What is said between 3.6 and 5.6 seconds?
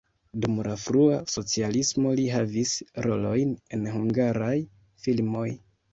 en hungaraj filmoj.